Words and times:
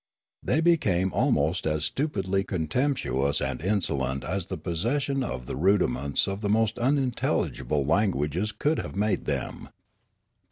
They 0.41 0.61
became 0.61 1.13
almost 1.13 1.67
as 1.67 1.85
stupidly 1.85 2.43
contemptuous 2.43 3.39
and 3.39 3.61
insolent 3.61 4.23
as 4.23 4.47
the 4.47 4.57
possession 4.57 5.21
of 5.23 5.45
the 5.45 5.55
rudiments 5.55 6.25
of 6.27 6.41
the 6.41 6.49
most 6.49 6.79
unintelligible 6.79 7.85
languages 7.85 8.51
could 8.51 8.79
have 8.79 8.95
made 8.95 9.25
them. 9.25 9.69